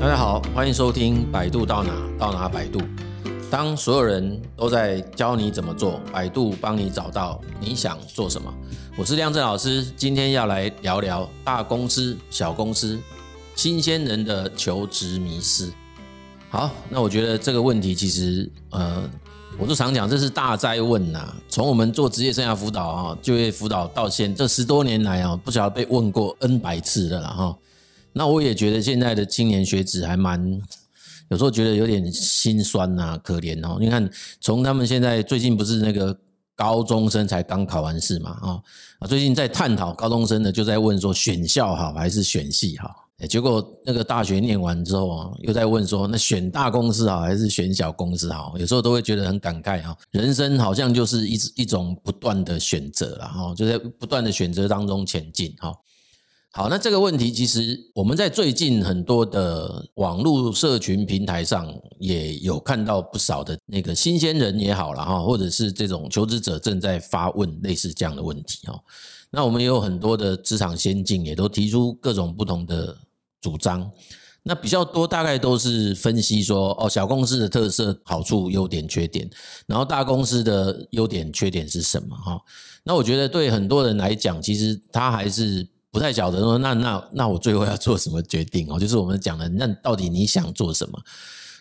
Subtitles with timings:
[0.00, 2.80] 大家好，欢迎收听百度到哪到哪百度。
[3.50, 8.54] 当所有人都在教你怎么做，百度帮你找到你想做什么。
[8.96, 12.96] 我是亮正老师，今天要来聊聊大公司、小公司、
[13.56, 15.72] 新鲜人的求职迷思。
[16.48, 19.02] 好，那我觉得这个问题其实，呃，
[19.58, 21.34] 我就常讲，这是大哉问呐。
[21.48, 27.56] 从我们做职业生涯辅导啊，就业辅导到现这十多年来啊，不晓得被问过 N 百次了哈。
[28.18, 30.60] 那我也觉得现在的青年学子还蛮，
[31.28, 33.78] 有时候觉得有点心酸呐，可怜哦。
[33.80, 36.18] 你看，从他们现在最近不是那个
[36.56, 38.60] 高中生才刚考完试嘛，
[38.98, 42.90] 啊，最近在探讨高中生的就在问说选校好还是选系好。
[43.28, 48.56] 结果那个大学念完之后啊，又在问说，那选大公司好还是选小公司好？
[48.58, 55.72] 有时候都会觉得很感慨啊，人生好像就是一一种不断的选择了哈，就在不断的选择当中前进哈。
[56.52, 68.78] 好，那这个问题其实我们在最近很多的网络社群平台上也有看到不少的那个新鲜人也好了哈，或者是这种求职者正在发问类似这样的问题哈。
[69.30, 72.96] 那我们也有很多的职场先进也都提出各种不同的。
[73.40, 73.88] 主张，
[74.42, 79.30] 那比较多，大概都是分析说，哦，小公司的特色、好处、优点、缺点，
[79.68, 82.16] 然后大公司的优点、缺点是什么？
[82.16, 82.42] 哈，
[82.82, 88.70] 那我觉得对很多人来讲，其实他还是不太晓得说，那那那我最后要做什么决定？
[88.70, 90.98] 哦， 就是我们讲的，那到底你想做什么？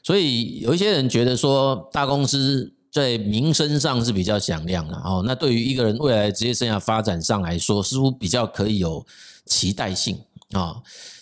[0.03, 9.05] 所以有一些人觉得说，大公司在名声上是比较响亮的，哦，那对于一个人未来职业生涯发展上来说，似乎比较可以有
[9.45, 10.17] 期待性
[10.51, 10.75] 啊。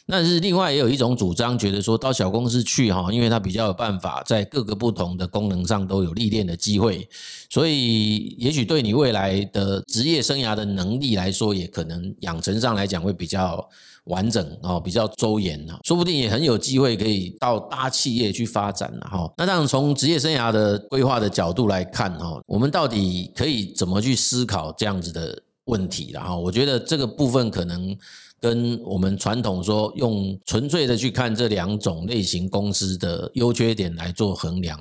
[0.08, 7.10] 那是另外也有一种主张，觉得说到小公司去哈，因为它比较有办法在各个不同的功能上都有历练的机会，
[7.50, 13.68] 所以也许对你未来的职业生涯的能力来说，也可能养成上来讲会比较
[14.04, 19.34] 完整哦，比较周延啊，说不定也很有机会可以到大企业去发展了哈。
[19.38, 26.12] 那当然从职业生涯的规划的角度来看哈，我们到底可以怎么去思考这样子的问题？
[26.12, 27.98] 然后我觉得这个部分可能。
[28.38, 34.80] 跟我们传统说用纯粹的去看这两种类型公司的优缺点来做衡量，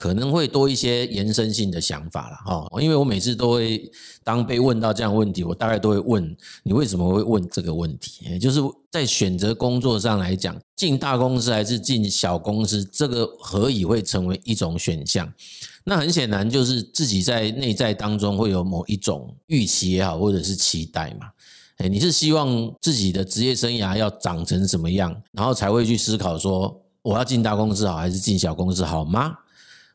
[0.00, 2.80] 可能会多一些延伸性的想法了哈。
[2.80, 3.92] 因为我每次都会
[4.24, 8.24] 当被问到这样问题，我大概都会问你为什么会问这个问题？
[8.30, 15.30] 也就是在选择工作上来讲，进大公司还是进小公司，这个何以会成为一种选项？
[15.84, 21.26] 那很显然就是自己在内在当中会有某一种预期也好，或者是期待嘛。
[21.76, 29.34] 哎，你是希望自己的职业生涯要长成什么样，然后才会去思考说我要进大公司好还是进小公司好吗？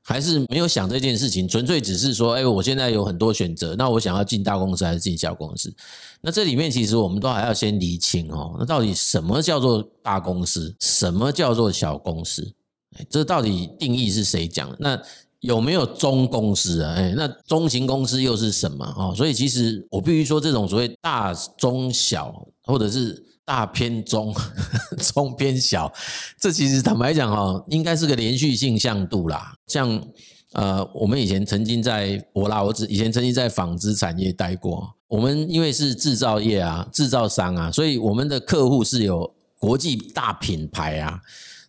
[0.08, 5.74] 还是没有想这件事情，纯粹只是说，哎，我现在有很多选择，那我想要进大公司还是进小公司？
[6.22, 12.54] 那这里面其实我们都还要先厘清哦，那到底什么叫做大公司，什么叫做小公司？
[12.98, 14.78] 哎，这到底定义是谁讲的？
[14.80, 15.02] 那
[15.40, 16.94] 有没有中公司啊？
[16.96, 19.12] 哎，那中型公司又是什么啊？
[19.16, 24.34] 所以其实我必须说，这种所谓大中小，或者是大偏中、
[25.14, 25.94] 中偏小，
[26.40, 29.56] 这其实坦白讲哈，应该是个连续性向度啦。
[29.68, 30.02] 像
[30.54, 34.96] 呃，我们以前曾经在我啦，我只以前曾经在纺织产业待过。
[35.08, 41.22] 我们因为是制造业啊，制造商啊，所以我们的客户是有国际大品牌啊。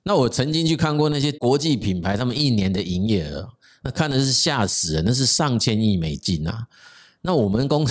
[0.04, 3.48] 那我曾经去看过那些国际品牌，他们一年的营业额。
[3.82, 6.66] 那看的是吓死人，那是上千亿美金啊！
[7.22, 7.86] 那我们公，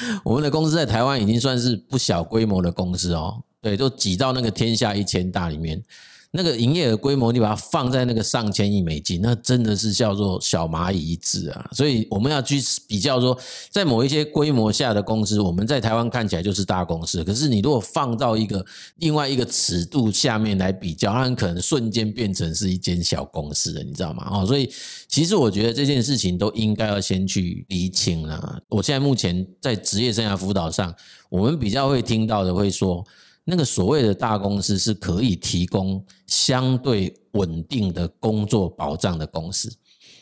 [0.24, 5.82] 我们的公司在台湾已经算是不小规模的公司哦，对，都挤到那个天下一千大里面。
[6.30, 11.70] 那个营业额规模，你把它放在那个上千亿美金，那真的是叫做小蚂蚁一只啊！
[11.72, 13.36] 所以我们要去比较说，
[13.70, 18.62] 在某一些规模下的公司，我们在台湾看起来就是大公司，可是你如果放到一个
[18.96, 24.28] 另外一个尺度下面来比较，它很可能瞬间变成是一间小公司了，你知道吗？
[24.30, 24.70] 哦，所以
[25.08, 28.62] 其实我觉得这件事情都应该要先去厘清了。
[28.68, 30.94] 我现在目前在职业生涯辅导上，
[31.30, 33.02] 我们比较会听到的会说。
[33.50, 39.72] 那个所谓的大公司是可以提供相对稳定的工作保障的公司，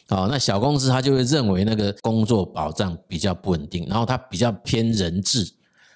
[0.09, 5.45] 好，那小公司他就会认为那个工作保障比较不稳定，然后它比较偏人治，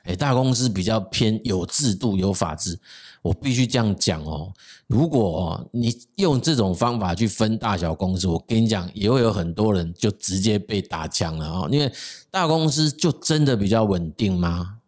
[0.06, 2.76] 诶，大公司比较偏有制度有法治。
[3.22, 4.52] 我必须这样讲哦，
[4.88, 11.92] 如果你用这种方法去分大小公司，我跟你讲，也会有很多人就直接被打枪了啊，因为
[12.28, 14.78] 大公司就真的比较稳定吗？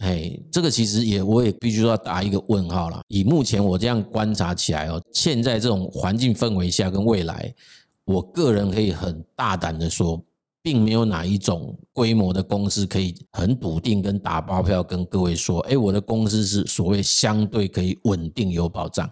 [0.00, 3.00] 哎，这个其实也，我也必须要打一个问号了。
[3.08, 7.54] 以目前我这样观察起来哦，现在这种环境氛围下跟未来，
[8.04, 10.22] 我个人可以很大胆的说，
[10.62, 19.10] 并没有哪一种规模的公司可以很笃定跟打包票跟各位说，哎，我的公司是所谓相对可以稳定有保障。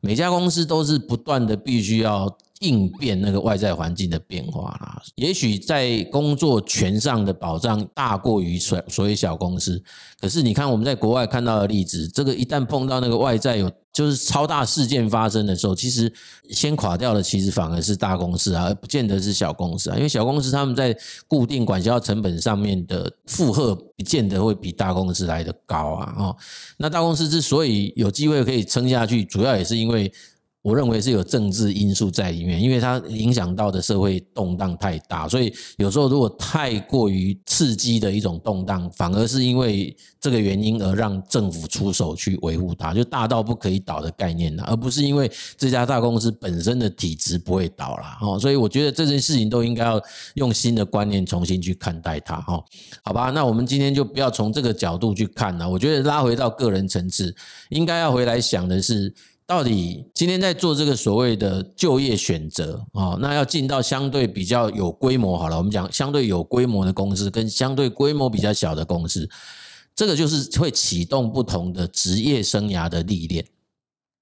[0.00, 2.28] 每家公司都是不断的必须要
[2.60, 5.00] 应变那个外在环境的变化啦。
[5.14, 9.82] 也许在工作权上的保障大过于所所谓小公司，
[10.20, 16.12] 可是你看我们在国外看到的例子，这个一旦碰到那个外在有就是超大事件发生的时候，其实
[16.50, 19.96] 先垮掉的其实反而是大公司啊，而不见得是小公司啊。
[19.96, 20.96] 因为小公司他们在
[21.26, 26.14] 固定管销成本上面的负荷，不见得会比大公司来得高啊。
[26.18, 26.36] 哦，
[26.76, 30.12] 那大公司之所以有机会可以撑下去，主要也是因为。
[30.62, 48.38] 我认为是有政治因素在里面，因为它影响到的社会动荡太大，所以有时候如果太过于刺激的一种动荡，反而是因为这个原因而让政府出手去维护它，就大到不可以倒的概念了，而不是因为这家大公司本身的体质不会倒了哦。
[48.38, 50.02] 所以我觉得这件事情都应该要
[50.34, 52.62] 用新的观念重新去看待它哈。
[53.04, 55.70] 好吧，那我们今天就不要从这个角度去看了。
[55.70, 57.34] 我觉得拉回到个人层次，
[57.70, 59.14] 应该要回来想的是。
[59.48, 69.26] 到底今天在做这个所谓的就业选择啊，那要进到相对比较有规模好了，我们讲相对有规模的公司跟相对规模比较小的公司，
[69.96, 73.42] 这个就是会启动不同的职业生涯的历练。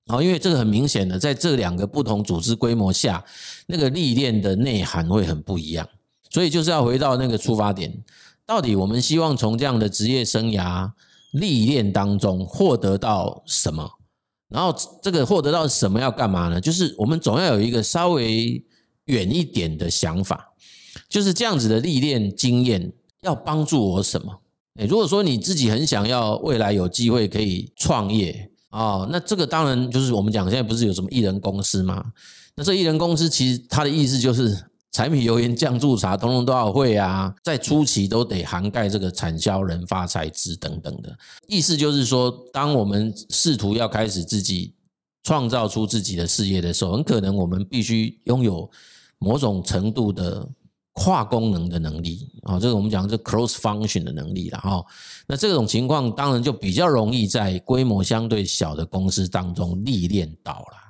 [0.07, 3.25] 好，因为这个很明显的，在这两个不同组织规模下，
[3.67, 5.89] 那个历练的内涵会很不一样。
[6.31, 7.93] 所以就是要回到那个出发点，
[8.47, 10.93] 到底我们希望从这样的职业生涯
[11.33, 13.96] 历练当中获得到什么？
[14.49, 16.61] 然后这个获得到什么要干嘛呢？
[16.61, 18.65] 就是我们总要有一个稍微
[19.07, 20.53] 远一点的想法，
[21.09, 24.41] 就是这样子的历练经验要帮助我什么？
[24.77, 32.05] 诶，如果说你自己很想要未来有机会可以创业啊，那这个当然就是我们讲现在不是有什么艺人公司吗？
[32.55, 34.57] 那这艺人公司其实它的意思就是。
[34.97, 41.15] 柴米油盐酱醋茶，通通都要会啊，在初期都得涵盖这个产销人发财资等等的
[41.47, 44.73] 意思，就是说，当我们试图要开始自己
[45.23, 48.71] 创造出自己的事业的时候，很可能我们必须拥有
[49.19, 50.49] 某种程度的
[50.95, 54.83] 跨功能的能力啊，这个我们讲这 cross function 的能力了哈。
[55.27, 60.86] 那这种情况当然就比较容易在规模相对小的公司当中历练到了。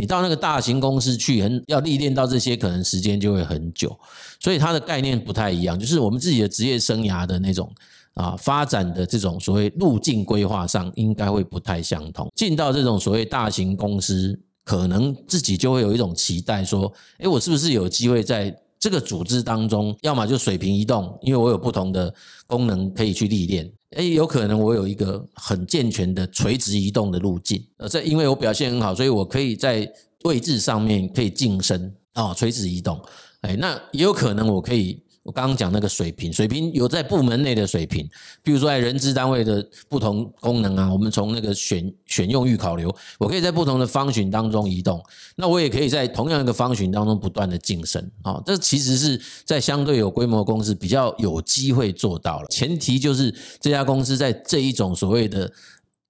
[0.00, 3.94] 你到那个大型公司去，很要历练到这些，可能时间就会很久，
[4.40, 5.78] 所以它的概念不太一样。
[5.78, 7.70] 就是我们自己的职业生涯的那种
[8.14, 12.32] 啊发展的这种所谓路径规划上，应该会不太相同。
[12.34, 22.12] 进到这种所谓大型公司，可能自己就会有一种期待，说：诶，我是不是有机会在这个组织当中，要么就水平移动，因为我有不同的
[22.46, 23.70] 功能可以去历练。
[23.96, 29.90] 诶，有可能我有一个很健全的垂直移动的路径，呃，这因为我表现很好，所以我可以在
[30.24, 33.00] 位置上面可以晋升啊，垂直移动。
[33.42, 35.02] 诶，那也有可能我可以。
[35.22, 38.08] 我刚刚讲那个水平，水平有在部门内的水平，
[38.42, 45.02] 比如说在人资单位的不同功能啊，我们从那个选选用预考流，我可以在不同的 function 当中移动，
[45.36, 55.52] 那我也可以在同样一个 function 当中不断的晋升啊，这其实是在相对有规模公司比较有机会做到了，前提就是这家公司在这一种所谓的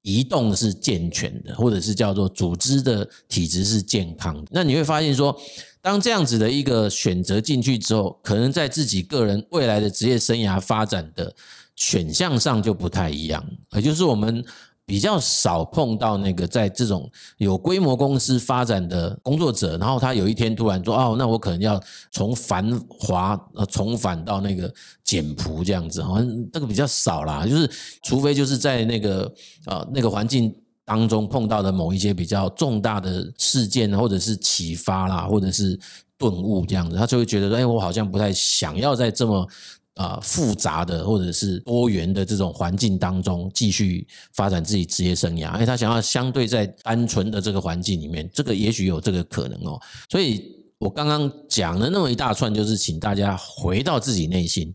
[0.02, 5.36] 移动是健全的，或者是叫做组织的体质是健康的，那你会发现说。
[5.82, 11.34] 当这样子的一个选择进去之后，可能在自己个人未来的职业生涯发展的
[11.74, 13.42] 选项上就不太一样，
[13.72, 14.44] 也就是我们
[14.86, 24.72] 比较少碰到那个在这种有规模公司发展的工作者，然后他有一天突然说：“哦，那我可能要从繁华呃重返到那个
[25.04, 27.70] 简朴这样子。”好像这个比较少啦，就是
[28.02, 29.32] 除非就是在那个
[29.66, 30.54] 呃那个环境。
[30.82, 35.78] 当中碰到的某一些比较重大的事件，或者是启发啦，或者是
[36.18, 39.46] 顿悟这样子，他就会觉得说：“哎，我好像不太想要在这么
[39.94, 45.50] 啊复杂的或者是多元的这种环境当中继续发展自己职业生涯。
[45.50, 49.80] 哎，他想要相对在单纯的这个环境里面，这个也许有这个可能哦。
[50.08, 54.74] 所以我刚刚讲了那么一大串，就是请大家回到自己内心，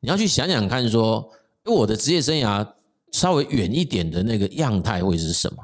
[0.00, 1.28] 你要去想想看，说
[1.64, 2.66] 我的职业生涯。
[3.12, 5.62] 稍微远一点的那个样态会是什么？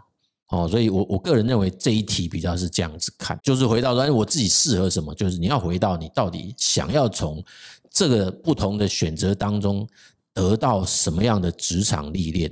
[0.50, 5.12] 哦，所以我我个人认为这一题比较是这样子看，就是回到说，我自己适合什么？
[5.16, 7.42] 就是你要回到你到底想要从
[7.91, 9.87] 这个不同的选择当中
[10.33, 12.51] 得到什么样的职场历练，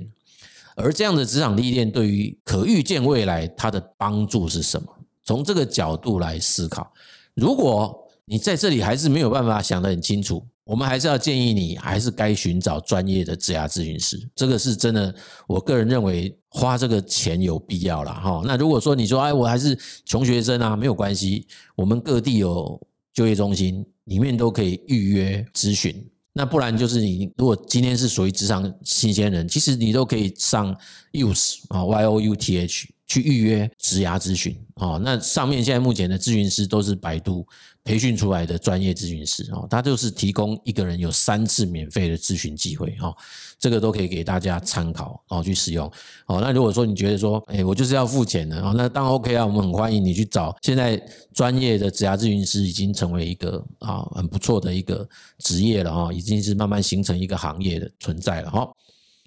[0.75, 4.87] 而这样的职场历练对于可预见未来它的帮助是什么？
[5.23, 6.91] 从这个角度来思考，
[7.33, 10.45] 如果你在这里还是没有办法想得很清楚。
[10.65, 14.29] 我们还是要建议你，还是该寻找专业的职涯咨询师。
[14.35, 15.11] 这个是真的，
[15.47, 18.43] 我个人认为花这个钱有必要了哈。
[18.45, 22.79] 那如果说你说，哎，我还是穷学生啊，没有关系，我们各地有
[23.11, 25.95] 就业中心，里面都可以预约咨询。
[26.33, 30.75] 那不然就是你，如果今天是属于职场新鲜人，其实你都可以上
[31.11, 32.87] Youth 啊，Y O U T H。
[33.09, 34.97] 去预约职涯咨询哦。
[35.03, 37.45] 那上面现在目前的咨询师都是百度
[37.83, 43.13] 培训出来的专业咨询师哦，他就是提供一个人有三次免费的咨询机会哦，
[43.57, 45.91] 这个都可以给大家参考哦，去使用
[46.27, 46.39] 哦。
[46.39, 50.55] 那如果说你觉得说，哎，我就是要付钱的哦，那当然 OK 啊，我们很欢迎你去找。
[50.61, 51.01] 现在
[51.33, 55.07] 专业的职涯咨询师已经成为一个啊很不错的一个
[55.39, 58.69] 职业了哈，已经是慢慢形成一个行业的存在了哈。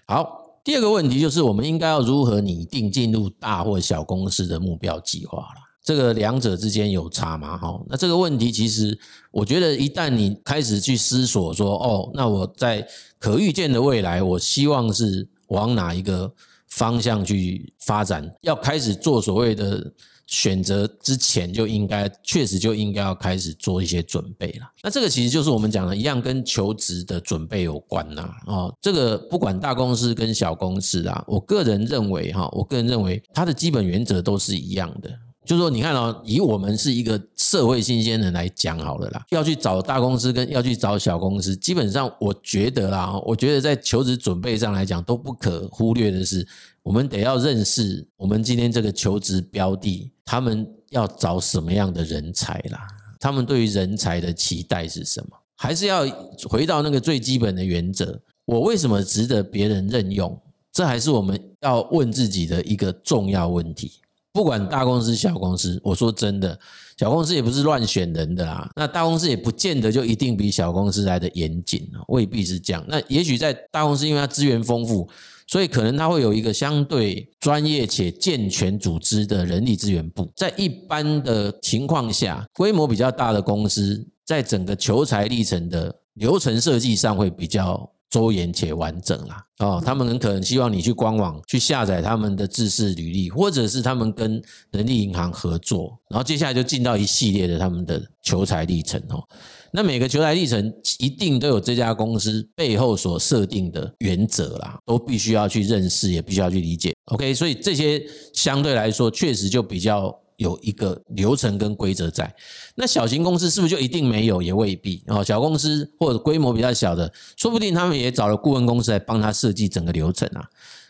[0.06, 0.41] 好。
[0.64, 5.60] 第二个问题就是，我们应该要如何拟定进入大或小公司的目标计划了？
[5.82, 7.58] 这个两者之间有差吗？
[7.58, 8.96] 哈，那这个问题其实，
[9.30, 12.86] 我觉得一旦你开始去思索说，哦，那我在
[13.18, 16.32] 可预见的未来，我希望是往哪一个
[16.68, 19.92] 方向去发展，要开始做所谓的。
[20.32, 24.66] 选择之前就应该，确实就应该要开始做一些准备了。
[24.82, 28.30] 那这个其实就是我们讲的一样，跟求职的准备有关呐。
[28.46, 35.10] 哦，这个不管大公司跟小公司啊，我个人认为哈，我个人认为它的基本原则都是一样的。
[35.44, 46.46] 就是说，你看哦，以我们是一个社会新鲜人来讲好了啦，要去找大公司跟要去找小公司，基本上我觉得啦，我觉得在求职准备上来讲，都不可忽略的是，
[46.84, 52.86] 我们得要认识我们今天这个求职标的，他们要找什么样的人才啦，
[53.18, 55.36] 他们对于人才的期待是什么？
[55.56, 56.04] 还是要
[56.48, 60.36] 回到那个最基本的原则，我为什么值得别人任用？
[60.72, 63.92] 这还是我们要问自己的一个重要问题。
[64.32, 66.58] 不管大公司小公司，我说真的，
[66.96, 68.70] 小公司也不是乱选人的啦。
[68.74, 72.82] 那大公司也不见得就一定比小公司来的严谨，未必是这样。
[72.88, 75.06] 那也许在大公司，因为它资源丰富，
[75.52, 80.32] 所以可能它会有一个相对专业且健全组织的人力资源部。
[80.34, 87.86] 在一般的情况下，规模比较大的公司，在整个求才历程的流程设计上会比较。
[88.12, 94.38] 周延且完整啦，哦，他们很可能希望你去官网去下载他们的自式履历，或者是他们跟
[94.70, 99.26] 人力银行合作，然后接下来就进到一系列的他们的求才历程哦。
[99.72, 106.94] 那每个求才历程一定都有这家公司背后所设定的原则啦，都必须要去认识，也必须要去理解。
[107.06, 110.16] OK，所以这些相对来说确实就比较。
[110.38, 112.34] 有一个流程跟规则在，
[112.74, 114.42] 那小型公司是不是就一定没有？
[114.42, 115.22] 也未必哦。
[115.22, 120.44] 小公司或者规模比较小的，说不定他们也找了顾问公司来帮他设计整个流程啊。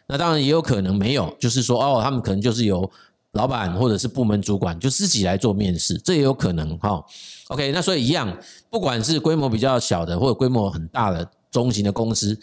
[0.08, 2.90] 那当然也有可能没有，就是说哦，他们可能就是由
[3.32, 7.04] 老板或者是部门主管就自己来做面试，这也有可能哈。
[7.48, 8.36] OK，那所以一样，
[8.70, 12.38] 不管是规模比较小的或者规模很大的中型的公司，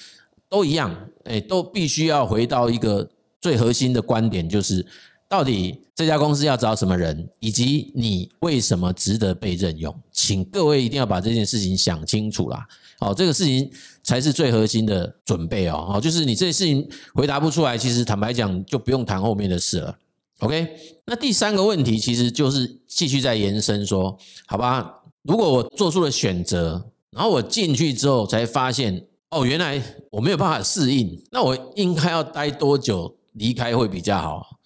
[0.50, 3.10] 都一样，诶，都必须要回到一个
[3.42, 4.86] 最核心的观点，就是。
[5.32, 9.96] 到底这家公司要找什么人，以及你为什么值得被任用？
[10.12, 12.68] 请各位一定要把这件事情想清楚啦。
[12.98, 13.70] 好，这个事情
[14.02, 15.86] 才是最核心的准备哦。
[15.88, 19.96] 好，就是你这些事情回答不出来，其实坦白讲就不用谈后面的事了。
[20.40, 20.68] OK，
[21.06, 24.18] 那第三个问题其实就是继续在延伸说，
[24.48, 29.82] 好吧，如果我做出了选择，然后我进去之后才发现，哦，原来
[30.12, 34.59] 我没有办法适应，那我应该要待多久离开会比较好？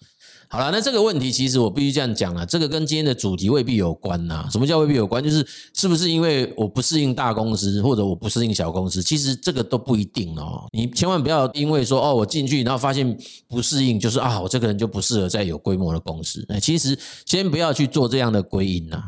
[0.54, 4.46] 好了，那这个问题其实我必须这样讲了，这个跟今天的主题未必有关呐。
[4.52, 5.20] 什么叫未必有关？
[5.20, 9.02] 就是是不是因为我不适应大公司，或者我不适应小公司？
[9.02, 10.64] 其实这个都不一定哦。
[10.70, 13.18] 你千万不要因为说哦，我进去然后发现
[13.48, 16.46] 不适应，就是啊，我这个人就不适合在有规模的公司。
[16.48, 16.96] 那，其实
[17.26, 19.02] 先不要去做这样的归因呐。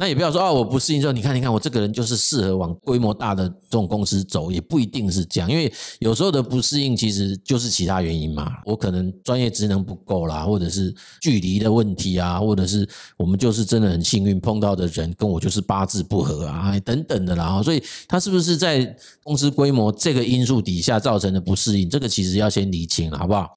[0.00, 8.50] 那也不要说啊，我不适应之后，你看，你看，我这个人就是适合往规模大的这种公司走，也不一定是这样，因为有时候的不适应其实就是其他原因嘛。
[8.64, 12.88] 我可能专业职能不够啦，或者是距离的问题啊，或者是
[13.18, 17.62] 我们就是真的很幸运碰到的人跟我就是八字不合啊，等等的啦。
[17.62, 21.90] 所以他是不是在公司规模这个因素底下造成的不适应？
[21.90, 23.50] 这个其实要先厘清，好不好？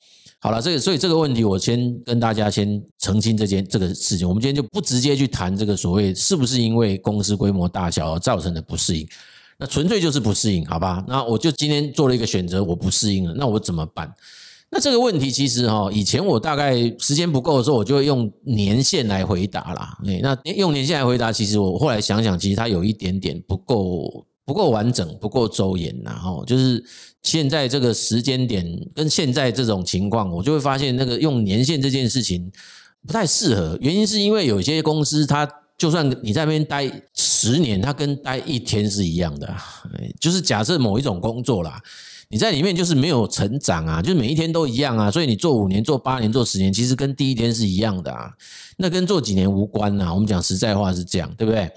[0.43, 4.27] 好了，这个所以这个问题，我先跟大家先澄清这件这个事情。
[4.27, 9.07] 我们今天就不直接去谈这个所谓是不是因为公司规模大小而造成的不适应，
[9.57, 11.01] 那纯粹就是不适应，好吧？
[11.07, 14.13] 那我就今天做了一个选择，我不适应了，那我怎么办？
[14.69, 19.97] 那这个问题其实哈，以前我大概时间不够的时候，我就会用年限来回答啦。
[20.21, 24.25] 那用年限来回答，其实我后来想想，其实它有一点点不够。
[24.45, 26.83] 不够完整，不够周延，然后就是
[27.21, 32.51] 现在这个时间点跟现在这种情况，我就会发现那个用年限这件事情
[33.07, 33.77] 不太适合。
[33.79, 39.53] 原因是因为有些公司，它就算你在那边待十年，它跟待一天是一样的。
[40.19, 41.81] 就是假设某一种工作啦，
[42.29, 48.31] 你在里面就是没有成长啊，就是每一天都一样啊，所以你做五年、做八年、做十年，其实跟第一天是一样的啊，
[48.77, 50.13] 那跟做几年无关啊。
[50.13, 51.71] 我们讲实在话是这样，对不对？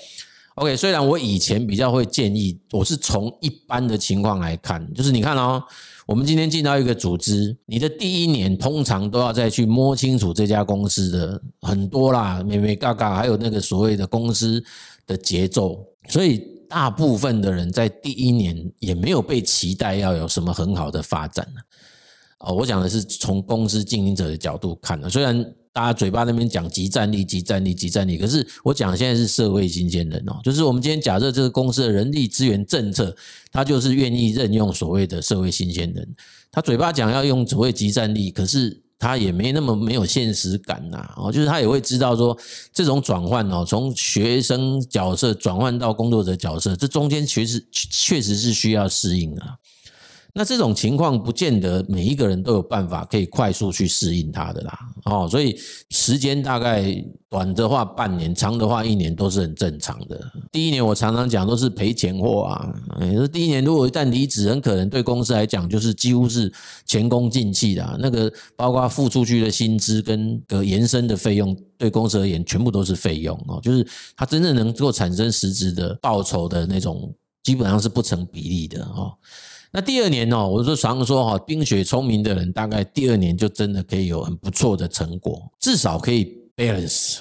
[0.56, 5.62] OK，虽然我以前比较会建议，我是从一般的情况来看，就是你看哦，
[6.06, 14.62] 我们今天进到一个组织，你的第一年通常都要再去摸清楚这家公司的很多啦，眉眉角角，还有那个所谓的公司
[15.06, 16.54] 的节奏，所以。
[16.68, 21.60] 大部分的人在第一年也没有被期待要有什么很好的发展呢。
[22.40, 25.08] 哦，我讲的是从公司经营者的角度看的。
[25.08, 33.14] 虽然大家嘴巴那边讲即战力、即战力、即战力，可是我讲现在是社会新鲜人哦，就是我们今天假设这个公司的人力资源政策，
[33.52, 36.08] 他就是愿意任用所谓的社会新鲜人，
[36.50, 38.80] 他嘴巴讲要用所谓即战力，可是。
[38.98, 42.34] 他也没那么没有现实感呐，哦，就是他也会知道说，
[42.72, 49.42] 这种转换哦，从学生角色转换到工作者角色，这中间确实确实是需要适应的。
[50.38, 60.20] 那这种情况不见得每一个人都有办法可以快速去适应它的啦，哦，所以时间大概短的话半年，长的话一年都是很正常的。
[60.52, 62.70] 第一年我常常讲都是赔钱货啊，
[63.14, 66.52] 说第一年如果一旦离职，很可能对公司来讲就是几乎是
[66.84, 77.10] 前功尽弃的，那个包括付出去的薪资跟个延伸的费用，对公司而言全部都是费用哦，就是它真正能够产生实质的报酬的那种，
[77.42, 79.14] 基本上是不成比例的哦。
[79.76, 87.18] 那第二年哦，我就常说哈，冰雪聪明的人大概第二年就真的可以有很不错的成果，至少可以 balance。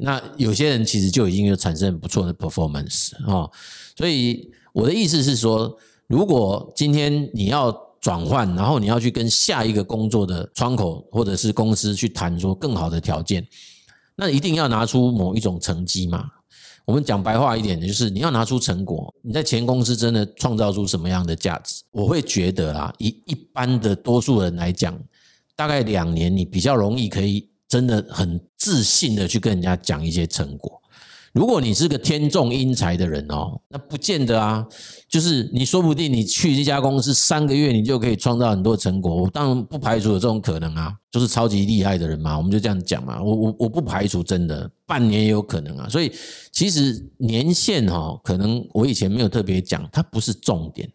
[0.00, 3.48] 那有些人其实就已经有产生很不错的 performance 哦。
[3.96, 5.72] 所以我的意思是说，
[6.08, 7.70] 如果今天你要
[8.00, 13.46] 转换，然后你要去跟下一个工作的窗口或者是公司去谈说更好的条件，
[14.16, 16.26] 那一定要拿出某一种成绩嘛。
[16.84, 19.12] 我们讲白话一点的，就是你要拿出成果。
[19.22, 21.82] 你在前公司真的创造出什么样的价值？
[21.90, 24.98] 我会觉得啊，以一般的多数人来讲，
[25.56, 30.80] 大概两年你比较容易可以真的很自信的去跟人家讲一些成果。
[31.34, 34.64] 如果你是个天纵英才的人哦，那不见得啊。
[35.08, 39.22] 就是你说不定你去这家公司三个月，你就可以创造很多成果。
[39.22, 43.20] 我当然不排除有这种可能啊，就是超级厉害的人嘛，我们就这样讲嘛。
[43.20, 45.88] 我我我不排除真的半年也有可能啊。
[45.88, 46.12] 所以
[46.52, 50.88] 其实年限哈，可能我以前没有特别讲，它不是重点，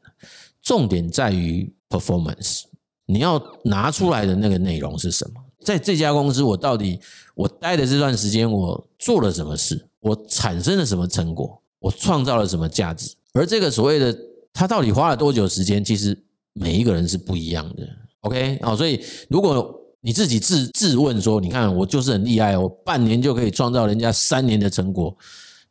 [0.62, 2.62] 重点在于 performance。
[3.06, 5.42] 你要拿出来的那个内容是什么？
[5.64, 7.00] 在这家公司，我到底
[7.36, 9.86] 我待的这段时间，我做了什么事？
[10.00, 11.62] 我产生了什么成果？
[11.80, 13.14] 我创造了什么价值？
[13.34, 14.18] 而这个所谓的
[14.54, 15.84] 他到底花了多久时间？
[15.84, 16.18] 其实
[16.54, 17.88] 每一个人是不一样的。
[18.22, 25.14] OK，好，所以如果你自己自自问说，你看我就是很厉害，我半年就可以创造人家三年的成果，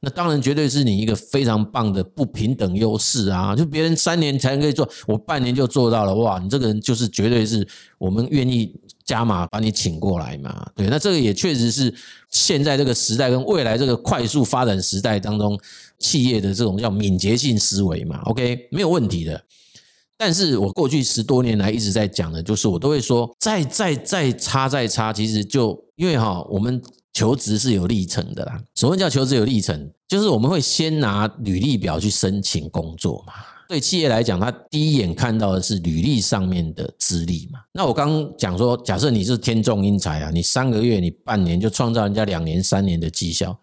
[0.01, 3.57] 那当然绝对是你一个非常棒的不平等优势啊！
[3.57, 6.39] 就别人三年才可以做，我半年就做到了，哇！
[6.39, 8.79] 你这个人就是绝对是我们愿意。
[9.09, 10.71] 加码把你请过来嘛？
[10.77, 11.93] 对，那这个也确实是
[12.31, 15.59] 现在这个时代跟未来这个快速发展时代当中
[15.99, 18.21] 企业的这种叫敏捷性思维嘛。
[18.27, 19.43] OK，没有问题的。
[20.19, 26.83] 但是我过去十多年来一直在讲的，就是我都会说，再再再差再差，其实就因为哈，我们
[27.15, 28.63] 求职是有历程的啦。
[28.75, 29.91] 什么叫求职有历程？
[30.07, 33.33] 就是我们会先拿履历表去申请工作嘛。
[33.69, 37.61] 对企业来讲，他第一眼看到的是履历上面的资历嘛。
[37.73, 43.57] 那我刚讲说，假设你是天纵英才啊，你三个月、你半年就创造人家两年、三年的绩效，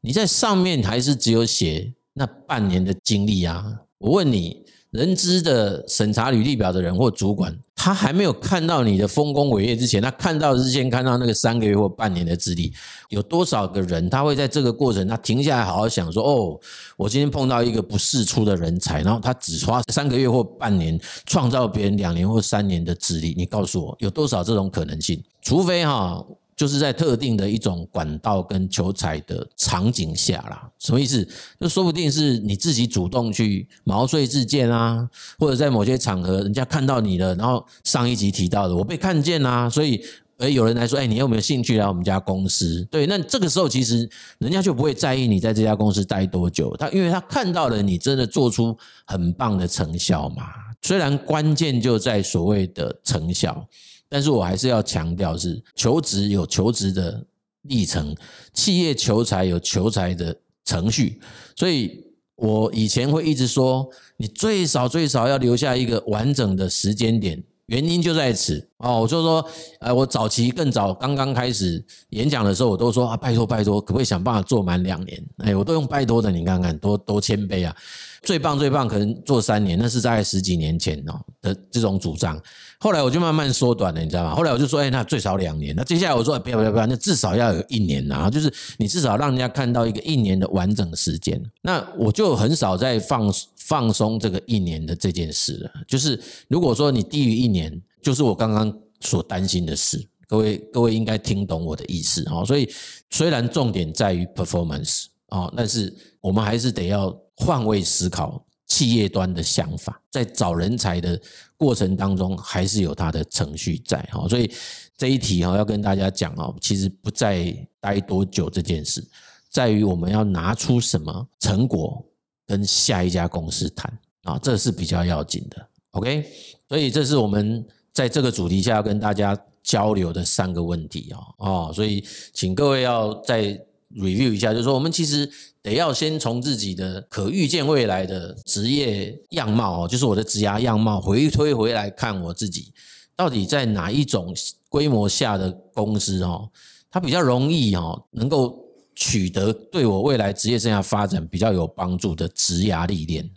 [0.00, 3.80] 你在上面还是只有写那半年的经历啊？
[3.98, 4.64] 我问你。
[4.90, 12.72] 人资的审查履历表的人或主管，他还没有看到你的丰功伟业之前，他看到的是先看到那个三个月或半年的资历。
[13.10, 16.58] 有多少个人他会在这个过程，他停下来好好想说：哦，
[16.96, 23.34] 我今天碰到一个不世出的人才，然后他只花三个月或半年创造别人两年或三年的资历。
[23.36, 25.22] 你告诉我，有多少这种可能性？
[25.42, 26.24] 除非哈。
[26.58, 31.26] 就是在特定的一种管道跟求财的场景下啦，什么意思？
[31.60, 40.04] 就说不定是你自己主动去毛遂自荐啊，或者在某些场合人家看到你了，然后上一集提到的我被看见啊，所以
[40.38, 42.84] 诶有人来说，诶你有没有兴趣来我们家公司？
[42.90, 50.42] 对，那这个时候其实人家就不会在意你在这家公司待多久，他因为他看到了你真的做出很棒的成效嘛。
[50.82, 53.64] 虽然关键就在所谓的成效。
[54.08, 57.24] 但是我还是要强调，是求职有求职的
[57.62, 58.16] 历程，
[58.54, 61.20] 企业求才有求才的程序，
[61.56, 62.04] 所以
[62.36, 69.00] 我以前会一直说，你最少最少要留下一个完整的时间点，原因就在此哦。
[69.00, 69.44] 我就说，
[69.80, 75.22] 呃，我早期更早刚刚开始演讲的时候，我都说啊，拜托拜托，可不可以想办法做满两年？
[75.38, 77.76] 哎，我都用拜托的，你看看多多谦卑啊。
[78.22, 82.40] 最棒最棒可能做三年，那是在十几年前哦的这种主张。
[82.80, 84.34] 后来我就慢慢缩短了，你知道吗？
[84.34, 85.74] 后来我就说，哎，那最少两年。
[85.74, 91.42] 那接下来我说，不要不要不要，那至少要有一年啊，就是你至少让人家看到一个一年的完整时间。
[91.62, 95.70] 那我就很少再放放松这个一年的这件事了。
[95.86, 100.08] 就是如果说你低于一年，就是我刚刚所担心的事。
[100.28, 102.44] 各位各位应该听懂我的意思哦。
[102.44, 102.70] 所以
[103.10, 108.44] 虽然重点在于 performance 啊，但是我们还是得要换位思考。
[108.68, 111.18] 企业端的想法，在找人才的
[111.56, 114.52] 过程当中，还是有它的程序在哈，所以
[114.94, 119.02] 这一题哈要跟大家讲哦，其实不在待多久这件事，
[119.48, 122.04] 在于我们要拿出什么成果
[122.46, 123.90] 跟下一家公司谈
[124.24, 125.66] 啊，这是比较要紧的。
[125.92, 126.30] OK，
[126.68, 133.58] 所以这是我们在这个主题下要跟大家交流的三个问题哦哦，所以请各位要在
[133.94, 135.30] review 一下，就是说我们其实。
[135.60, 142.72] 得要先从自己的可预见未来的职业样貌哦，就是我的职涯样貌回推回来看我自己
[143.14, 144.34] 到底在哪一种
[144.70, 146.48] 规模下的公司哦，
[146.90, 153.28] 它比较容易哦，能够取得对我未来职业生涯发展比较有帮助的职涯历练，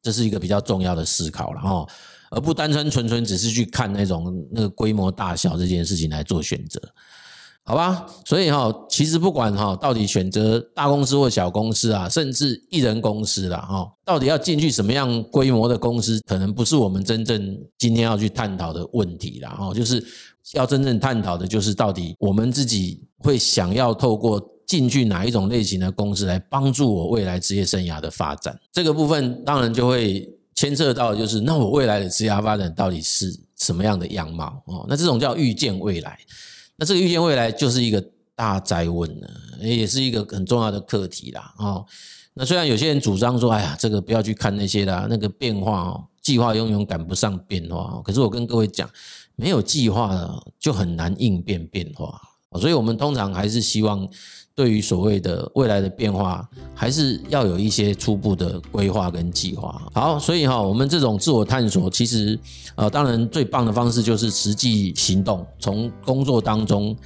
[0.00, 1.86] 这是一个比较重要的思考了哦，
[2.30, 6.80] 而不单纯纯纯只是去看那种那个规模大小这件事情来做选择。
[7.66, 20.04] 好吧，所以哈，其实不管哈，到底选择大公司或小公司啊，甚至一人公司啦，哈，到底要进去什么样规模的公司，可能不是我们真正今天要去探讨的问题啦，哈，就是
[20.52, 28.54] 要真正探讨的，就是到底我们自己会想要透过进去哪一种类型的公司来帮助我未来职业生涯的发展。
[28.72, 34.84] 这个部分当然就会牵涉到，就是那我未来的职业发展到底是什么样的样貌哦？
[34.86, 36.18] 那这种叫预见未来。
[36.76, 41.54] 那这个预见未来就是一个大哉问了，也是一个很重要的课题啦。
[41.58, 41.84] 哦，
[42.34, 48.00] 那虽然有些人主张说，哎呀，这个不要去看那些啦，那个变化哦，计划永远赶不上变化。
[48.04, 48.88] 可是我跟各位讲，
[49.36, 52.20] 没有计划就很难应变变化。
[52.60, 54.08] 所以我们通常还是希望。
[54.56, 59.82] 对于所谓的未来的变化，还是要有一些初步的规划跟计划。
[59.92, 62.38] 好，所以哈，我们这种自我探索，其实
[62.76, 66.96] 呃，当然最棒的方式就是实际行动，从工作当中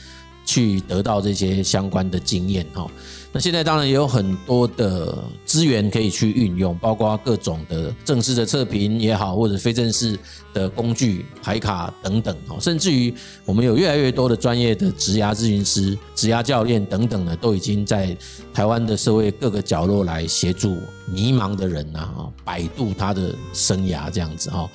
[0.44, 2.87] 去得到这些相关的经验哈。
[3.30, 10.18] 那现在当然也有很多的资源可以去运用，包括各种的正式的测评也好，或者非正式
[10.54, 13.12] 的工具、牌卡等等哦，甚至于
[13.44, 18.16] 我们有越来越多的专业的职涯咨询师、职涯教练等等呢，都已经在
[18.54, 24.66] 台湾的社会各个角落来协助迷茫的人呐，哈，摆渡他的生涯这样子哈。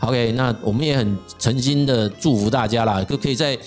[0.00, 3.58] OK，那我们也很诚心的祝福大家啦，都可以在。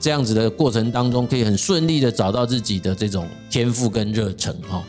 [0.00, 4.82] 这样子的过程当中，可以很顺利的找到自己的这种天赋跟热忱哈。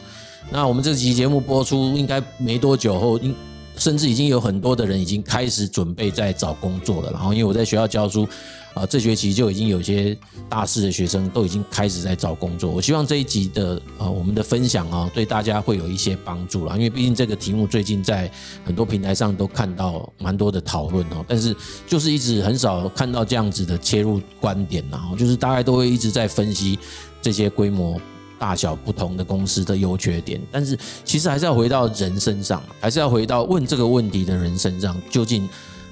[0.51, 3.35] 那我们这期节目播出应该没多久后，应
[3.77, 7.11] 甚至已经有很多的人已经开始准备在找工作了。
[7.11, 8.27] 然后因为我在学校教书。
[8.75, 12.69] 啊，这学期就已经有些大四的学生都已经开始在找工作。
[12.69, 16.75] 我希望这一集的呃我们的分享啊，对大家会有一些帮助啦。
[16.75, 18.31] 因为毕竟这个题目最近在
[18.63, 21.55] 很多平台上都看到蛮多的讨论哦，但是
[21.87, 26.77] 就是一直很少看到这样子的切入观点然后就是大概都会一直在分析
[27.21, 27.99] 这些规模
[28.37, 35.49] 大小不同的公司的优缺点，但是其实还是要回到人身上，还是要回到问这个问题的人身上，究竟。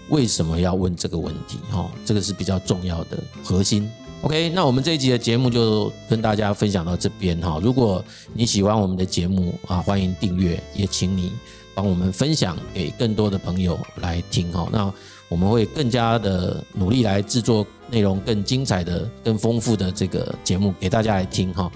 [0.10, 1.58] 为什么要问这个问题？
[1.72, 3.90] 哈，这个是比较重要的核心。
[4.22, 7.60] OK，那我们这一集的节目就跟大家分享到这边哈。
[7.62, 11.32] 如果你喜欢我们的节目啊，欢迎订阅，也请你
[11.76, 14.68] 帮我们分享给更多的朋友来听哈。
[14.72, 14.92] 那
[15.30, 21.72] 我们会更加的努力来制作内容更精彩的、更丰富的这个节目给大家来听哈。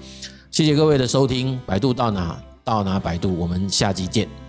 [0.50, 4.41] 谢谢各位的收听，百度到哪到哪百度，我们下集见。